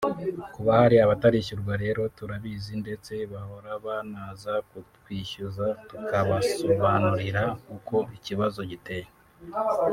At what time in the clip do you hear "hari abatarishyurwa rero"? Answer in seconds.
0.81-2.01